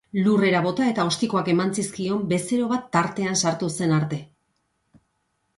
Lurrera 0.27 0.61
bota 0.67 0.87
eta 0.91 1.05
ostikoak 1.09 1.51
eman 1.53 1.75
zizkion 1.81 2.25
bezero 2.33 2.71
bat 2.73 2.89
tartean 2.97 3.39
sartu 3.43 3.71
zen 3.77 3.95
arte. 3.99 4.23